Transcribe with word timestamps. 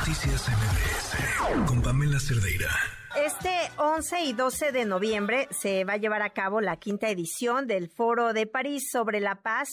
Noticias 0.00 0.48
MBS 0.48 1.66
con 1.66 1.82
Pamela 1.82 2.18
Cerdeira. 2.18 2.70
Este 3.22 3.50
11 3.76 4.22
y 4.22 4.32
12 4.32 4.72
de 4.72 4.86
noviembre 4.86 5.46
se 5.50 5.84
va 5.84 5.92
a 5.94 5.96
llevar 5.98 6.22
a 6.22 6.30
cabo 6.30 6.62
la 6.62 6.78
quinta 6.78 7.10
edición 7.10 7.66
del 7.66 7.90
Foro 7.90 8.32
de 8.32 8.46
París 8.46 8.88
sobre 8.90 9.20
la 9.20 9.42
paz 9.42 9.68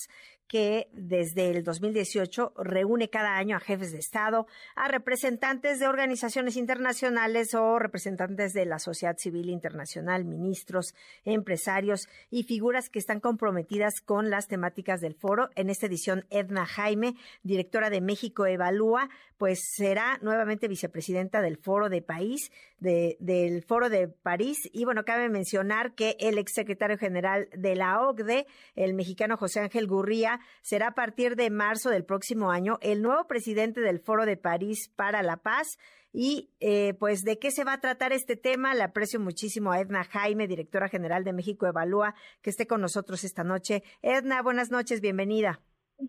que 0.47 0.87
desde 0.93 1.49
el 1.49 1.63
2018 1.63 2.53
reúne 2.57 3.09
cada 3.09 3.37
año 3.37 3.57
a 3.57 3.59
jefes 3.59 3.91
de 3.91 3.99
Estado, 3.99 4.47
a 4.75 4.87
representantes 4.87 5.79
de 5.79 5.87
organizaciones 5.87 6.55
internacionales 6.55 7.53
o 7.53 7.79
representantes 7.79 8.53
de 8.53 8.65
la 8.65 8.79
sociedad 8.79 9.17
civil 9.17 9.49
internacional, 9.49 10.25
ministros, 10.25 10.95
empresarios 11.25 12.07
y 12.29 12.43
figuras 12.43 12.89
que 12.89 12.99
están 12.99 13.19
comprometidas 13.19 14.01
con 14.01 14.29
las 14.29 14.47
temáticas 14.47 15.01
del 15.01 15.15
foro. 15.15 15.49
En 15.55 15.69
esta 15.69 15.87
edición, 15.87 16.25
Edna 16.29 16.65
Jaime, 16.65 17.15
directora 17.43 17.89
de 17.89 18.01
México 18.01 18.45
Evalúa, 18.45 19.09
pues 19.37 19.59
será 19.75 20.17
nuevamente 20.21 20.67
vicepresidenta 20.67 21.41
del 21.41 21.57
Foro 21.57 21.89
de 21.89 22.01
País, 22.01 22.51
de, 22.79 23.17
del 23.19 23.63
Foro 23.63 23.89
de 23.89 24.07
París. 24.07 24.57
Y 24.73 24.85
bueno, 24.85 25.03
cabe 25.05 25.29
mencionar 25.29 25.93
que 25.93 26.15
el 26.19 26.37
exsecretario 26.37 26.97
general 26.97 27.47
de 27.55 27.75
la 27.75 28.01
OCDE, 28.01 28.47
el 28.75 28.93
mexicano 28.93 29.37
José 29.37 29.59
Ángel 29.59 29.87
Gurría, 29.87 30.36
será 30.61 30.89
a 30.89 30.95
partir 30.95 31.35
de 31.35 31.49
marzo 31.49 31.89
del 31.89 32.05
próximo 32.05 32.51
año 32.51 32.77
el 32.81 33.01
nuevo 33.01 33.27
presidente 33.27 33.81
del 33.81 33.99
Foro 33.99 34.25
de 34.25 34.37
París 34.37 34.91
para 34.95 35.21
la 35.23 35.37
Paz. 35.37 35.77
Y 36.13 36.49
eh, 36.59 36.93
pues 36.95 37.23
de 37.23 37.37
qué 37.37 37.51
se 37.51 37.63
va 37.63 37.73
a 37.73 37.79
tratar 37.79 38.11
este 38.11 38.35
tema, 38.35 38.73
le 38.73 38.83
aprecio 38.83 39.19
muchísimo 39.19 39.71
a 39.71 39.79
Edna 39.79 40.03
Jaime, 40.03 40.47
directora 40.47 40.87
general 40.87 41.23
de 41.23 41.33
México 41.33 41.67
Evalúa, 41.67 42.15
que 42.41 42.49
esté 42.49 42.65
con 42.65 42.81
nosotros 42.81 43.23
esta 43.23 43.43
noche. 43.43 43.83
Edna, 44.01 44.41
buenas 44.41 44.71
noches, 44.71 45.01
bienvenida. 45.01 45.59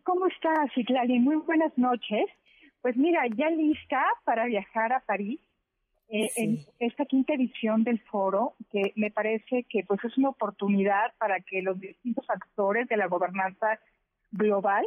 ¿Cómo 0.04 0.26
estás, 0.26 0.70
Citlali? 0.74 1.18
Muy 1.18 1.36
buenas 1.36 1.76
noches. 1.76 2.26
Pues 2.80 2.96
mira, 2.96 3.22
ya 3.36 3.50
lista 3.50 4.02
para 4.24 4.46
viajar 4.46 4.92
a 4.92 5.00
París 5.00 5.40
eh, 6.10 6.30
en 6.36 6.58
esta 6.78 7.04
quinta 7.04 7.34
edición 7.34 7.84
del 7.84 8.00
foro, 8.00 8.54
que 8.70 8.92
me 8.96 9.10
parece 9.10 9.64
que 9.68 9.84
pues 9.86 10.02
es 10.04 10.16
una 10.16 10.30
oportunidad 10.30 11.12
para 11.18 11.40
que 11.40 11.60
los 11.60 11.78
distintos 11.78 12.24
actores 12.30 12.88
de 12.88 12.96
la 12.96 13.08
gobernanza 13.08 13.78
global 14.32 14.86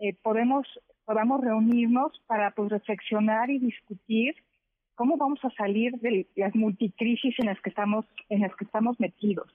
eh, 0.00 0.14
podemos 0.22 0.66
podamos 1.04 1.40
reunirnos 1.40 2.12
para 2.26 2.50
pues 2.50 2.70
reflexionar 2.70 3.50
y 3.50 3.58
discutir 3.58 4.34
cómo 4.94 5.16
vamos 5.16 5.42
a 5.44 5.50
salir 5.50 5.92
de 6.00 6.26
las 6.36 6.54
multicrisis 6.54 7.34
en 7.38 7.46
las 7.46 7.60
que 7.60 7.70
estamos 7.70 8.04
en 8.28 8.40
las 8.42 8.54
que 8.56 8.64
estamos 8.64 9.00
metidos. 9.00 9.48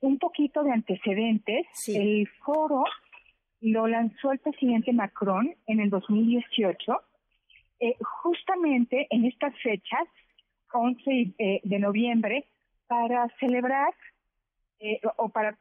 Un 0.00 0.18
poquito 0.18 0.62
de 0.62 0.70
antecedentes, 0.70 1.66
el 1.88 2.28
foro 2.44 2.84
lo 3.60 3.88
lanzó 3.88 4.30
el 4.30 4.38
presidente 4.38 4.92
Macron 4.92 5.54
en 5.66 5.80
el 5.80 5.90
2018 5.90 7.02
eh, 7.80 7.96
justamente 8.00 9.06
en 9.10 9.24
estas 9.24 9.54
fechas, 9.62 10.06
11 10.72 11.34
eh, 11.38 11.60
de 11.62 11.78
noviembre, 11.78 12.44
para 12.86 13.28
celebrar 13.38 13.94
eh, 14.80 15.00
o 15.16 15.28
para 15.28 15.56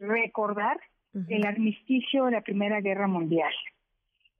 recordar 0.00 0.80
el 1.28 1.46
armisticio 1.46 2.24
de 2.24 2.32
la 2.32 2.40
Primera 2.40 2.80
Guerra 2.80 3.06
Mundial. 3.06 3.52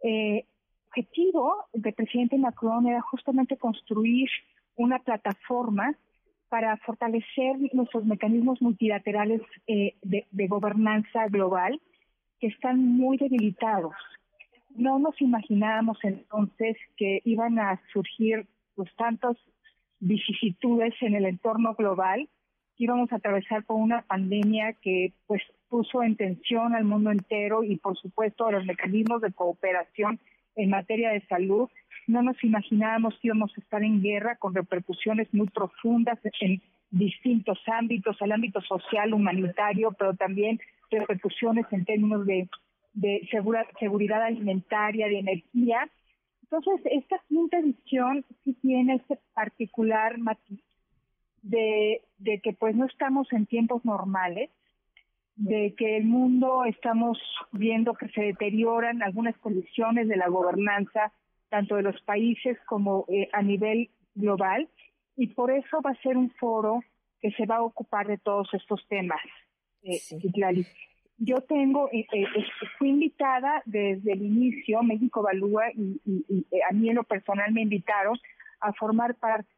El 0.03 0.45
objetivo 0.89 1.67
del 1.73 1.95
presidente 1.95 2.37
Macron 2.39 2.87
era 2.89 3.01
justamente 3.03 3.57
construir 3.57 4.29
una 4.77 4.99
plataforma 4.99 5.95
para 6.49 6.77
fortalecer 6.79 7.57
nuestros 7.73 8.05
mecanismos 8.05 8.61
multilaterales 8.61 9.43
de 9.67 10.47
gobernanza 10.49 11.29
global 11.29 11.81
que 12.41 12.49
están 12.49 12.79
muy 12.85 13.19
debilitados 13.19 13.95
no 14.75 14.99
nos 14.99 15.21
imaginábamos 15.21 15.99
entonces 16.03 16.77
que 16.97 17.21
iban 17.25 17.59
a 17.59 17.81
surgir 17.93 18.47
pues 18.75 18.91
tantas 18.97 19.37
vicisitudes 19.99 20.95
en 21.01 21.15
el 21.15 21.27
entorno 21.27 21.75
global, 21.75 22.29
íbamos 22.83 23.13
a 23.13 23.17
atravesar 23.17 23.65
por 23.65 23.77
una 23.77 24.03
pandemia 24.03 24.73
que 24.75 25.13
pues 25.27 25.43
puso 25.69 26.03
en 26.03 26.17
tensión 26.17 26.75
al 26.75 26.85
mundo 26.85 27.11
entero 27.11 27.63
y 27.63 27.77
por 27.77 27.97
supuesto 27.99 28.47
a 28.47 28.53
los 28.53 28.65
mecanismos 28.65 29.21
de 29.21 29.33
cooperación 29.33 30.19
en 30.57 30.71
materia 30.71 31.11
de 31.11 31.21
salud. 31.27 31.69
No 32.07 32.23
nos 32.23 32.43
imaginábamos 32.43 33.15
que 33.21 33.29
íbamos 33.29 33.53
a 33.57 33.61
estar 33.61 33.83
en 33.83 34.03
guerra 34.03 34.37
con 34.37 34.55
repercusiones 34.55 35.33
muy 35.33 35.49
profundas 35.49 36.19
en 36.41 36.61
distintos 36.91 37.59
ámbitos, 37.67 38.17
el 38.21 38.33
ámbito 38.33 38.61
social, 38.63 39.13
humanitario, 39.13 39.93
pero 39.93 40.15
también 40.15 40.59
repercusiones 40.91 41.67
en 41.71 41.85
términos 41.85 42.27
de 42.27 42.49
de 42.93 43.29
seguridad 43.79 44.23
alimentaria, 44.23 45.07
de 45.07 45.19
energía. 45.19 45.89
Entonces, 46.43 46.81
esta 46.87 47.21
quinta 47.29 47.59
edición 47.59 48.25
sí 48.45 48.55
tiene 48.55 48.97
este 48.97 49.19
particular 49.35 50.19
matiz 50.19 50.61
de, 51.43 52.03
de 52.19 52.41
que 52.41 52.53
pues 52.53 52.75
no 52.77 52.87
estamos 52.87 53.33
en 53.33 53.47
tiempos 53.47 53.85
normales, 53.85 54.51
de 55.37 55.75
que 55.77 55.97
el 55.97 56.05
mundo 56.05 56.65
estamos 56.65 57.19
viendo 57.53 57.95
que 57.95 58.09
se 58.09 58.23
deterioran 58.23 59.03
algunas 59.03 59.37
condiciones 59.39 60.07
de 60.09 60.17
la 60.17 60.29
gobernanza, 60.29 61.13
tanto 61.49 61.77
de 61.77 61.83
los 61.83 62.01
países 62.03 62.59
como 62.67 63.07
eh, 63.09 63.29
a 63.33 63.43
nivel 63.43 63.91
global, 64.15 64.69
y 65.17 65.29
por 65.29 65.51
eso 65.51 65.81
va 65.81 65.91
a 65.91 66.03
ser 66.03 66.17
un 66.17 66.31
foro 66.33 66.81
que 67.21 67.31
se 67.33 67.47
va 67.47 67.57
a 67.57 67.63
ocupar 67.63 68.07
de 68.07 68.19
todos 68.19 68.53
estos 68.55 68.87
temas. 68.89 69.21
Eh, 69.83 69.99
yo 71.19 71.43
tengo, 71.43 71.91
eh, 71.93 72.07
eh, 72.13 72.27
fui 72.79 72.89
invitada 72.89 73.63
desde 73.67 74.13
el 74.13 74.23
inicio, 74.23 74.83
México 74.83 75.23
Valúa, 75.23 75.71
y, 75.75 76.01
a 76.69 76.73
mí 76.73 76.89
en 76.89 76.97
lo 76.97 77.05
personal 77.05 77.53
me 77.53 77.63
invitaron 77.63 78.19
a 78.61 78.73
formar 78.73 79.15
parte 79.17 79.49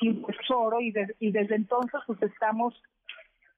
del 0.00 0.24
tesoro 0.26 0.80
y, 0.80 0.92
y 1.20 1.32
desde 1.32 1.56
entonces 1.56 2.00
pues 2.06 2.22
estamos 2.22 2.74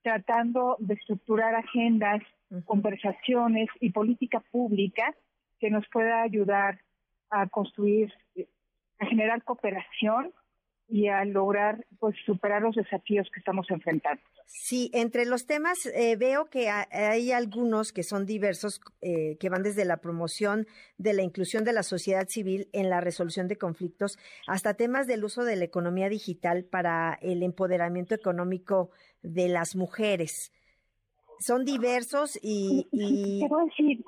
tratando 0.02 0.76
de 0.78 0.94
estructurar 0.94 1.54
agendas, 1.54 2.22
conversaciones 2.64 3.68
y 3.80 3.90
política 3.90 4.40
pública 4.50 5.14
que 5.58 5.70
nos 5.70 5.86
pueda 5.88 6.22
ayudar 6.22 6.80
a 7.30 7.46
construir, 7.48 8.12
a 8.98 9.06
generar 9.06 9.42
cooperación 9.42 10.32
y 10.88 11.08
a 11.08 11.24
lograr 11.24 11.84
pues 11.98 12.16
superar 12.24 12.62
los 12.62 12.74
desafíos 12.74 13.28
que 13.32 13.40
estamos 13.40 13.70
enfrentando. 13.70 14.22
Sí, 14.46 14.90
entre 14.94 15.26
los 15.26 15.46
temas 15.46 15.84
eh, 15.84 16.16
veo 16.16 16.46
que 16.46 16.70
hay 16.70 17.32
algunos 17.32 17.92
que 17.92 18.02
son 18.02 18.24
diversos, 18.24 18.80
eh, 19.02 19.36
que 19.38 19.50
van 19.50 19.62
desde 19.62 19.84
la 19.84 19.98
promoción 19.98 20.66
de 20.96 21.12
la 21.12 21.22
inclusión 21.22 21.64
de 21.64 21.74
la 21.74 21.82
sociedad 21.82 22.26
civil 22.28 22.68
en 22.72 22.88
la 22.88 23.02
resolución 23.02 23.46
de 23.46 23.58
conflictos 23.58 24.18
hasta 24.46 24.72
temas 24.72 25.06
del 25.06 25.24
uso 25.24 25.44
de 25.44 25.56
la 25.56 25.64
economía 25.64 26.08
digital 26.08 26.64
para 26.64 27.18
el 27.20 27.42
empoderamiento 27.42 28.14
económico 28.14 28.90
de 29.20 29.48
las 29.48 29.76
mujeres. 29.76 30.50
Son 31.40 31.66
diversos 31.66 32.38
y... 32.42 32.88
y... 32.90 33.46
decir, 33.66 34.02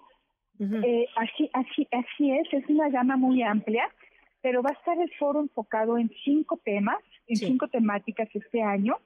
eh, 0.59 1.07
así, 1.17 1.51
así, 1.53 1.89
así 1.93 2.33
es, 2.33 2.49
es 2.53 2.69
una 2.71 2.89
gama 2.89 3.19
muy 3.19 3.43
amplia 3.43 3.85
pero 4.43 4.63
va 4.63 4.71
a 4.71 4.75
estar 4.75 4.99
el 4.99 5.11
foro 5.19 5.41
enfocado 5.41 5.99
en 5.99 6.11
cinco 6.25 6.59
temas, 6.65 6.99
en 7.27 7.37
cinco 7.37 7.69
temáticas 7.69 8.29
este 8.35 8.63
año. 8.63 8.97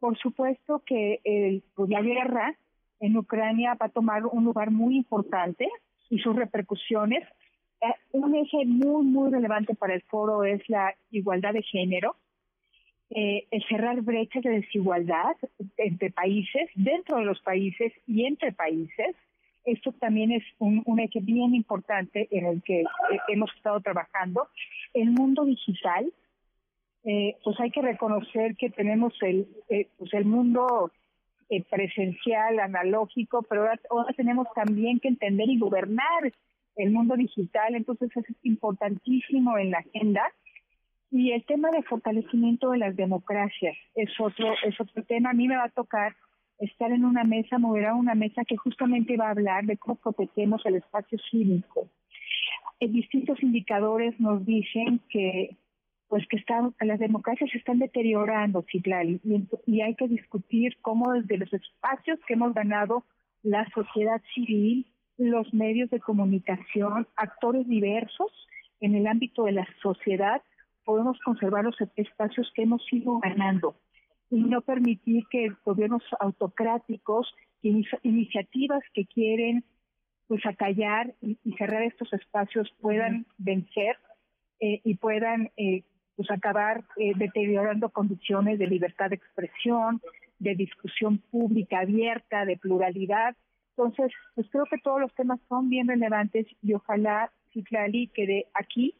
Por 0.00 0.18
supuesto 0.18 0.82
que 0.84 1.20
el, 1.24 1.62
pues, 1.74 1.88
la 1.90 2.02
guerra 2.02 2.56
en 3.00 3.16
Ucrania 3.16 3.74
va 3.74 3.86
a 3.86 3.90
tomar 3.90 4.26
un 4.26 4.44
lugar 4.44 4.70
muy 4.70 4.96
importante 4.96 5.68
y 6.10 6.18
sus 6.18 6.34
repercusiones. 6.36 7.22
Eh, 7.80 7.94
un 8.12 8.34
eje 8.34 8.64
muy, 8.64 9.04
muy 9.04 9.30
relevante 9.30 9.74
para 9.74 9.94
el 9.94 10.02
foro 10.02 10.44
es 10.44 10.68
la 10.68 10.94
igualdad 11.10 11.52
de 11.52 11.62
género, 11.62 12.16
eh, 13.10 13.46
el 13.50 13.64
cerrar 13.68 14.00
brechas 14.02 14.42
de 14.42 14.50
desigualdad 14.50 15.36
entre 15.76 16.10
países, 16.10 16.68
dentro 16.74 17.18
de 17.18 17.24
los 17.24 17.40
países 17.40 17.92
y 18.06 18.24
entre 18.24 18.52
países, 18.52 19.14
esto 19.64 19.92
también 19.92 20.32
es 20.32 20.44
un, 20.58 20.82
eje 21.00 21.20
bien 21.20 21.54
importante 21.54 22.28
en 22.30 22.46
el 22.46 22.62
que 22.62 22.80
eh, 22.80 22.86
hemos 23.28 23.54
estado 23.56 23.80
trabajando. 23.80 24.48
El 24.92 25.10
mundo 25.10 25.44
digital, 25.44 26.12
eh, 27.04 27.36
pues 27.42 27.58
hay 27.60 27.70
que 27.70 27.82
reconocer 27.82 28.56
que 28.56 28.70
tenemos 28.70 29.14
el, 29.22 29.48
eh, 29.68 29.88
pues 29.98 30.12
el 30.14 30.24
mundo 30.24 30.90
presencial, 31.70 32.58
analógico, 32.58 33.42
pero 33.42 33.68
ahora, 33.90 34.12
tenemos 34.16 34.48
también 34.56 34.98
que 34.98 35.08
entender 35.08 35.48
y 35.48 35.58
gobernar 35.58 36.32
el 36.74 36.90
mundo 36.90 37.14
digital, 37.14 37.76
entonces 37.76 38.10
es 38.16 38.24
importantísimo 38.42 39.56
en 39.58 39.70
la 39.70 39.78
agenda. 39.78 40.22
Y 41.12 41.30
el 41.30 41.44
tema 41.44 41.70
de 41.70 41.82
fortalecimiento 41.84 42.70
de 42.70 42.78
las 42.78 42.96
democracias 42.96 43.76
es 43.94 44.10
otro, 44.18 44.52
es 44.64 44.80
otro 44.80 45.04
tema. 45.04 45.30
A 45.30 45.34
mí 45.34 45.46
me 45.46 45.56
va 45.56 45.64
a 45.64 45.68
tocar 45.68 46.16
estar 46.64 46.90
en 46.92 47.04
una 47.04 47.24
mesa, 47.24 47.58
moderar 47.58 47.94
una 47.94 48.14
mesa 48.14 48.44
que 48.44 48.56
justamente 48.56 49.16
va 49.16 49.28
a 49.28 49.30
hablar 49.30 49.64
de 49.64 49.76
cómo 49.76 49.96
protegemos 49.96 50.64
el 50.66 50.76
espacio 50.76 51.18
cívico. 51.30 51.88
En 52.80 52.92
distintos 52.92 53.42
indicadores 53.42 54.18
nos 54.20 54.44
dicen 54.44 55.00
que 55.08 55.56
pues 56.08 56.26
que 56.28 56.36
están, 56.36 56.74
las 56.80 57.00
democracias 57.00 57.50
están 57.54 57.78
deteriorando, 57.78 58.64
Citlali, 58.70 59.20
y, 59.24 59.48
y 59.66 59.80
hay 59.80 59.94
que 59.96 60.06
discutir 60.06 60.76
cómo 60.80 61.12
desde 61.12 61.38
los 61.38 61.52
espacios 61.52 62.20
que 62.26 62.34
hemos 62.34 62.54
ganado 62.54 63.04
la 63.42 63.68
sociedad 63.70 64.20
civil 64.34 64.86
los 65.16 65.52
medios 65.54 65.90
de 65.90 66.00
comunicación, 66.00 67.06
actores 67.16 67.66
diversos 67.68 68.30
en 68.80 68.94
el 68.94 69.06
ámbito 69.06 69.44
de 69.44 69.52
la 69.52 69.66
sociedad, 69.80 70.42
podemos 70.84 71.18
conservar 71.20 71.64
los 71.64 71.76
espacios 71.96 72.50
que 72.54 72.62
hemos 72.62 72.82
ido 72.92 73.18
ganando 73.20 73.76
y 74.34 74.42
no 74.42 74.62
permitir 74.62 75.24
que 75.30 75.52
gobiernos 75.64 76.02
autocráticos, 76.18 77.32
iniciativas 77.62 78.82
que 78.92 79.06
quieren 79.06 79.64
pues 80.26 80.44
acallar 80.44 81.14
y, 81.20 81.38
cerrar 81.56 81.82
estos 81.82 82.12
espacios 82.12 82.68
puedan 82.80 83.26
vencer 83.38 83.96
eh, 84.58 84.80
y 84.82 84.96
puedan 84.96 85.52
eh, 85.56 85.84
pues 86.16 86.30
acabar 86.32 86.82
eh, 86.96 87.12
deteriorando 87.14 87.90
condiciones 87.90 88.58
de 88.58 88.66
libertad 88.66 89.10
de 89.10 89.16
expresión, 89.16 90.00
de 90.40 90.56
discusión 90.56 91.18
pública 91.30 91.80
abierta, 91.80 92.44
de 92.44 92.56
pluralidad. 92.56 93.36
Entonces, 93.76 94.12
pues 94.34 94.48
creo 94.50 94.64
que 94.64 94.78
todos 94.78 95.00
los 95.00 95.14
temas 95.14 95.38
son 95.48 95.68
bien 95.68 95.86
relevantes 95.86 96.46
y 96.60 96.74
ojalá, 96.74 97.30
Citlali, 97.52 98.08
que 98.08 98.26
de 98.26 98.46
aquí 98.52 98.96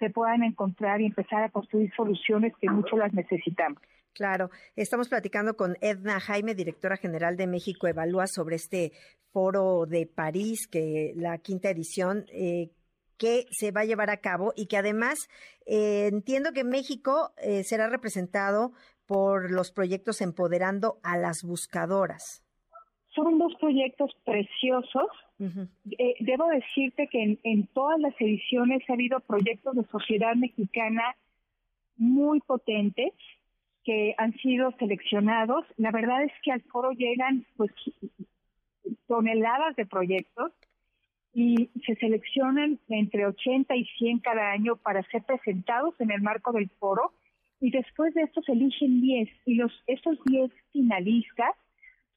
se 0.00 0.10
puedan 0.10 0.42
encontrar 0.42 1.00
y 1.00 1.06
empezar 1.06 1.44
a 1.44 1.50
construir 1.50 1.92
soluciones 1.94 2.52
que 2.60 2.68
mucho 2.68 2.96
las 2.96 3.12
necesitamos. 3.12 3.80
Claro, 4.12 4.50
estamos 4.74 5.08
platicando 5.08 5.56
con 5.56 5.76
Edna 5.80 6.18
Jaime, 6.18 6.56
directora 6.56 6.96
general 6.96 7.36
de 7.36 7.46
México 7.46 7.86
Evalúa, 7.86 8.26
sobre 8.26 8.56
este 8.56 8.90
foro 9.32 9.86
de 9.86 10.06
París, 10.06 10.66
que 10.66 11.12
la 11.14 11.38
quinta 11.38 11.70
edición 11.70 12.24
eh, 12.32 12.70
que 13.16 13.44
se 13.50 13.70
va 13.70 13.82
a 13.82 13.84
llevar 13.84 14.10
a 14.10 14.16
cabo 14.16 14.52
y 14.56 14.66
que 14.66 14.78
además 14.78 15.28
eh, 15.66 16.08
entiendo 16.10 16.52
que 16.52 16.64
México 16.64 17.30
eh, 17.36 17.62
será 17.62 17.88
representado 17.88 18.72
por 19.06 19.52
los 19.52 19.70
proyectos 19.70 20.20
Empoderando 20.20 20.98
a 21.02 21.16
las 21.16 21.42
Buscadoras. 21.44 22.42
Son 23.14 23.38
dos 23.38 23.52
proyectos 23.60 24.10
preciosos. 24.24 25.08
Debo 26.20 26.48
decirte 26.48 27.08
que 27.08 27.22
en, 27.22 27.38
en 27.44 27.66
todas 27.68 27.98
las 28.00 28.14
ediciones 28.20 28.82
ha 28.88 28.92
habido 28.92 29.20
proyectos 29.20 29.74
de 29.74 29.84
sociedad 29.84 30.34
mexicana 30.34 31.16
muy 31.96 32.40
potentes 32.40 33.12
que 33.84 34.14
han 34.18 34.32
sido 34.38 34.72
seleccionados. 34.78 35.64
La 35.76 35.90
verdad 35.90 36.22
es 36.24 36.32
que 36.42 36.52
al 36.52 36.62
foro 36.62 36.92
llegan 36.92 37.44
pues 37.56 37.72
toneladas 39.06 39.76
de 39.76 39.86
proyectos 39.86 40.52
y 41.32 41.70
se 41.86 41.94
seleccionan 41.96 42.78
entre 42.88 43.26
80 43.26 43.76
y 43.76 43.84
100 43.84 44.18
cada 44.18 44.50
año 44.50 44.76
para 44.76 45.02
ser 45.04 45.22
presentados 45.22 45.94
en 46.00 46.10
el 46.10 46.22
marco 46.22 46.52
del 46.52 46.68
foro 46.70 47.12
y 47.60 47.70
después 47.70 48.14
de 48.14 48.22
esto 48.22 48.42
se 48.42 48.52
eligen 48.52 49.00
10 49.00 49.28
y 49.46 49.54
los 49.54 49.72
esos 49.86 50.18
10 50.24 50.50
finalistas 50.72 51.54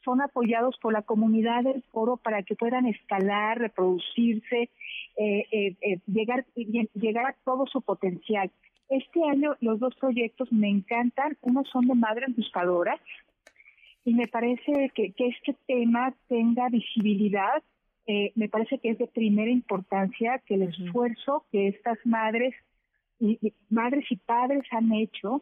son 0.03 0.21
apoyados 0.21 0.77
por 0.81 0.93
la 0.93 1.01
comunidad 1.01 1.63
del 1.63 1.83
foro 1.91 2.17
para 2.17 2.43
que 2.43 2.55
puedan 2.55 2.85
escalar, 2.87 3.59
reproducirse, 3.59 4.69
eh, 5.17 5.45
eh, 5.51 5.75
eh 5.81 5.99
llegar, 6.07 6.45
llegar 6.55 7.25
a 7.25 7.35
todo 7.43 7.65
su 7.67 7.81
potencial. 7.81 8.51
Este 8.89 9.23
año 9.23 9.55
los 9.61 9.79
dos 9.79 9.95
proyectos 9.95 10.51
me 10.51 10.69
encantan. 10.69 11.37
Uno 11.41 11.63
son 11.65 11.87
de 11.87 11.95
madres 11.95 12.35
buscadoras 12.35 12.99
y 14.05 14.13
me 14.13 14.27
parece 14.27 14.91
que, 14.93 15.13
este 15.17 15.55
tema 15.65 16.13
tenga 16.27 16.69
visibilidad. 16.69 17.63
Eh, 18.05 18.33
me 18.35 18.49
parece 18.49 18.79
que 18.79 18.89
es 18.89 18.97
de 18.97 19.07
primera 19.07 19.49
importancia 19.49 20.41
que 20.45 20.55
el 20.55 20.63
esfuerzo 20.63 21.45
que 21.51 21.69
estas 21.69 21.97
madres 22.03 22.53
y, 23.19 23.53
madres 23.69 24.05
y 24.09 24.17
padres 24.17 24.63
han 24.71 24.91
hecho 24.91 25.41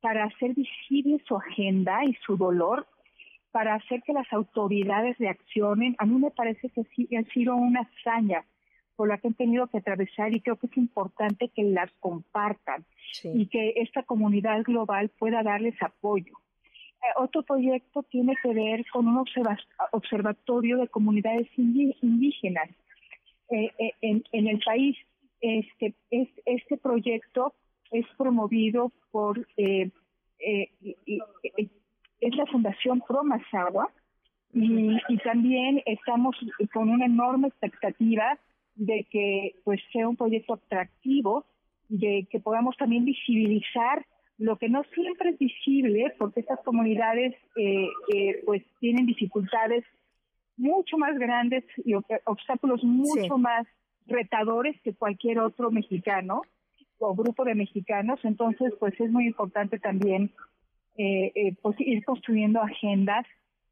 para 0.00 0.24
hacer 0.24 0.54
visible 0.54 1.20
su 1.26 1.36
agenda 1.36 2.04
y 2.04 2.14
su 2.24 2.36
dolor, 2.36 2.86
para 3.52 3.74
hacer 3.74 4.02
que 4.02 4.12
las 4.12 4.30
autoridades 4.32 5.16
reaccionen. 5.18 5.96
A 5.98 6.06
mí 6.06 6.18
me 6.18 6.30
parece 6.30 6.68
que 6.70 6.84
sí 6.94 7.08
ha 7.16 7.22
sido 7.32 7.56
una 7.56 7.80
hazaña 7.80 8.44
por 8.96 9.08
la 9.08 9.18
que 9.18 9.28
han 9.28 9.34
tenido 9.34 9.66
que 9.66 9.78
atravesar 9.78 10.34
y 10.34 10.40
creo 10.40 10.56
que 10.56 10.66
es 10.66 10.76
importante 10.76 11.50
que 11.54 11.62
las 11.62 11.90
compartan 12.00 12.84
y 13.22 13.46
que 13.46 13.74
esta 13.76 14.02
comunidad 14.02 14.62
global 14.62 15.10
pueda 15.18 15.42
darles 15.42 15.80
apoyo. 15.82 16.32
Eh, 17.02 17.12
otro 17.16 17.42
proyecto 17.42 18.02
tiene 18.04 18.34
que 18.42 18.52
ver 18.54 18.84
con 18.90 19.06
un 19.06 19.24
observatorio 19.92 20.78
de 20.78 20.88
comunidades 20.88 21.46
indígenas 21.56 22.70
eh, 23.50 23.70
eh, 23.78 23.92
en, 24.00 24.24
en, 24.32 24.48
el 24.48 24.58
país. 24.60 24.96
Este, 25.40 25.94
este 26.10 26.78
proyecto 26.78 27.52
es 27.90 28.06
promovido 28.16 28.90
por 29.10 29.46
es 32.26 32.36
la 32.36 32.46
Fundación 32.46 33.02
Pro 33.06 33.22
Mazagua 33.24 33.88
y, 34.52 34.96
y 35.08 35.16
también 35.18 35.82
estamos 35.86 36.36
con 36.72 36.88
una 36.88 37.06
enorme 37.06 37.48
expectativa 37.48 38.38
de 38.74 39.06
que 39.10 39.54
pues 39.64 39.80
sea 39.92 40.08
un 40.08 40.16
proyecto 40.16 40.54
atractivo, 40.54 41.46
de 41.88 42.26
que 42.30 42.40
podamos 42.40 42.76
también 42.76 43.04
visibilizar 43.04 44.04
lo 44.38 44.56
que 44.58 44.68
no 44.68 44.82
siempre 44.94 45.30
es 45.30 45.38
visible, 45.38 46.12
porque 46.18 46.40
estas 46.40 46.60
comunidades 46.62 47.34
eh, 47.56 47.88
eh, 48.12 48.42
pues 48.44 48.62
tienen 48.80 49.06
dificultades 49.06 49.84
mucho 50.56 50.98
más 50.98 51.18
grandes 51.18 51.64
y 51.84 51.94
obstáculos 52.24 52.82
mucho 52.84 53.38
más 53.38 53.66
retadores 54.06 54.80
que 54.82 54.94
cualquier 54.94 55.38
otro 55.38 55.70
mexicano 55.70 56.42
o 56.98 57.14
grupo 57.14 57.44
de 57.44 57.54
mexicanos. 57.54 58.20
Entonces, 58.24 58.72
pues 58.78 58.98
es 59.00 59.10
muy 59.10 59.26
importante 59.26 59.78
también 59.78 60.32
eh, 60.98 61.54
pues 61.62 61.76
ir 61.80 62.04
construyendo 62.04 62.60
agendas 62.60 63.26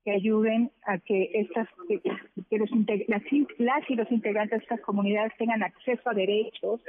que 0.04 0.12
ayuden 0.12 0.70
a 0.86 0.98
que 0.98 1.30
estas 1.34 1.66
que, 1.88 2.58
los 2.58 2.70
las, 3.08 3.22
las, 3.58 3.90
y 3.90 3.94
los 3.94 4.10
integrantes 4.12 4.58
de 4.58 4.62
estas 4.62 4.80
comunidades 4.80 5.32
tengan 5.38 5.62
acceso 5.62 6.10
a 6.10 6.14
derechos, 6.14 6.82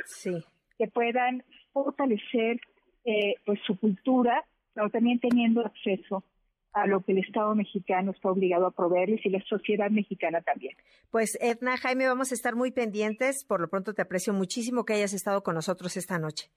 que 0.77 0.87
puedan 0.87 1.43
fortalecer 1.71 2.59
eh, 3.05 3.35
pues 3.45 3.59
su 3.65 3.79
cultura, 3.79 4.43
pero 4.73 4.89
también 4.89 5.19
teniendo 5.19 5.61
acceso 5.65 6.23
a 6.73 6.85
lo 6.87 6.99
que 7.01 7.13
el 7.13 7.19
Estado 7.19 7.55
mexicano 7.55 8.11
está 8.11 8.29
obligado 8.29 8.65
a 8.65 8.71
proveerles 8.71 9.25
y 9.25 9.29
la 9.29 9.41
sociedad 9.47 9.89
mexicana 9.89 10.41
también. 10.41 10.75
Pues 11.09 11.37
Edna, 11.39 11.77
Jaime, 11.77 12.05
vamos 12.05 12.31
a 12.31 12.35
estar 12.35 12.53
muy 12.53 12.71
pendientes. 12.71 13.45
Por 13.45 13.61
lo 13.61 13.69
pronto 13.69 13.93
te 13.93 14.01
aprecio 14.01 14.33
muchísimo 14.33 14.83
que 14.83 14.93
hayas 14.93 15.13
estado 15.13 15.41
con 15.41 15.55
nosotros 15.55 15.95
esta 15.95 16.19
noche. 16.19 16.49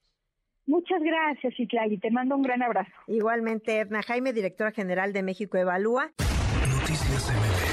Muchas 0.68 1.02
gracias, 1.02 1.58
Itlali. 1.58 1.96
Te 1.96 2.10
mando 2.10 2.36
un 2.36 2.42
gran 2.42 2.62
abrazo. 2.62 2.90
Igualmente, 3.06 3.80
Edna 3.80 4.02
Jaime, 4.02 4.34
directora 4.34 4.70
general 4.70 5.14
de 5.14 5.22
México 5.22 5.56
Evalúa. 5.56 6.12
Noticias 6.60 7.32
MBS 7.32 7.67